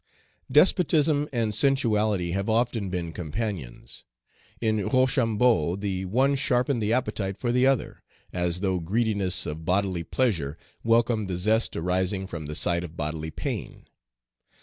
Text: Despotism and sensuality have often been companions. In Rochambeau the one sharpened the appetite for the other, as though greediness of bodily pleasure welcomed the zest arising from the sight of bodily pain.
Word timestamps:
Despotism 0.51 1.29
and 1.31 1.53
sensuality 1.53 2.31
have 2.31 2.49
often 2.49 2.89
been 2.89 3.13
companions. 3.13 4.03
In 4.59 4.83
Rochambeau 4.87 5.75
the 5.75 6.05
one 6.05 6.33
sharpened 6.33 6.81
the 6.81 6.91
appetite 6.91 7.37
for 7.37 7.51
the 7.51 7.67
other, 7.67 8.01
as 8.33 8.61
though 8.61 8.79
greediness 8.79 9.45
of 9.45 9.63
bodily 9.63 10.03
pleasure 10.03 10.57
welcomed 10.83 11.27
the 11.27 11.37
zest 11.37 11.75
arising 11.75 12.25
from 12.25 12.47
the 12.47 12.55
sight 12.55 12.83
of 12.83 12.97
bodily 12.97 13.29
pain. 13.29 13.85